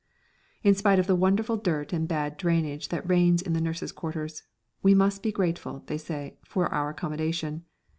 [0.63, 4.41] In spite of the wonderful dirt and bad drainage that reigns in the nurses' quarters,
[4.81, 7.65] we must be grateful, they say, for our accommodation.